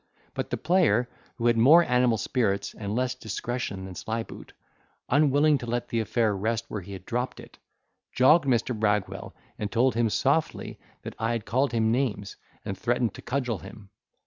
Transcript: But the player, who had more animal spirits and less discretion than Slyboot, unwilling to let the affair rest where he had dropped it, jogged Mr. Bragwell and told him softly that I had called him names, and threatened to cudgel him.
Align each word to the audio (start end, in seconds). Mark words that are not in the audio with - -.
But 0.33 0.49
the 0.49 0.57
player, 0.57 1.07
who 1.35 1.45
had 1.45 1.57
more 1.59 1.83
animal 1.83 2.17
spirits 2.17 2.73
and 2.73 2.95
less 2.95 3.13
discretion 3.13 3.85
than 3.85 3.93
Slyboot, 3.93 4.51
unwilling 5.09 5.59
to 5.59 5.67
let 5.67 5.89
the 5.89 5.99
affair 5.99 6.35
rest 6.35 6.65
where 6.69 6.81
he 6.81 6.93
had 6.93 7.05
dropped 7.05 7.39
it, 7.39 7.59
jogged 8.11 8.45
Mr. 8.45 8.75
Bragwell 8.75 9.35
and 9.59 9.71
told 9.71 9.93
him 9.93 10.09
softly 10.09 10.79
that 11.03 11.13
I 11.19 11.33
had 11.33 11.45
called 11.45 11.71
him 11.71 11.91
names, 11.91 12.35
and 12.65 12.75
threatened 12.75 13.13
to 13.13 13.21
cudgel 13.21 13.59
him. 13.59 13.91